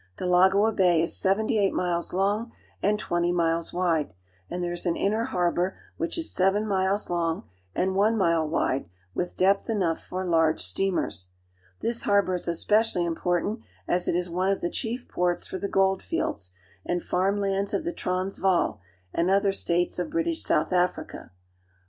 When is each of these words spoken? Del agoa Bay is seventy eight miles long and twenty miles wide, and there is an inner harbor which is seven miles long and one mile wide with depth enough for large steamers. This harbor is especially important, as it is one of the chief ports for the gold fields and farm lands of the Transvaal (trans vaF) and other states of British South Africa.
Del 0.17 0.33
agoa 0.33 0.71
Bay 0.75 0.99
is 1.03 1.15
seventy 1.15 1.59
eight 1.59 1.75
miles 1.75 2.11
long 2.11 2.51
and 2.81 2.97
twenty 2.97 3.31
miles 3.31 3.71
wide, 3.71 4.15
and 4.49 4.63
there 4.63 4.71
is 4.71 4.87
an 4.87 4.95
inner 4.95 5.25
harbor 5.25 5.77
which 5.97 6.17
is 6.17 6.31
seven 6.33 6.65
miles 6.65 7.11
long 7.11 7.43
and 7.75 7.93
one 7.93 8.17
mile 8.17 8.47
wide 8.49 8.89
with 9.13 9.37
depth 9.37 9.69
enough 9.69 10.03
for 10.03 10.25
large 10.25 10.59
steamers. 10.59 11.27
This 11.81 12.01
harbor 12.05 12.33
is 12.33 12.47
especially 12.47 13.05
important, 13.05 13.59
as 13.87 14.07
it 14.07 14.15
is 14.15 14.27
one 14.27 14.49
of 14.49 14.61
the 14.61 14.71
chief 14.71 15.07
ports 15.07 15.45
for 15.45 15.59
the 15.59 15.67
gold 15.69 16.01
fields 16.01 16.49
and 16.83 17.03
farm 17.03 17.37
lands 17.39 17.71
of 17.71 17.83
the 17.83 17.93
Transvaal 17.93 18.51
(trans 18.53 18.79
vaF) 18.79 18.79
and 19.13 19.29
other 19.29 19.51
states 19.51 19.99
of 19.99 20.09
British 20.09 20.41
South 20.41 20.73
Africa. 20.73 21.29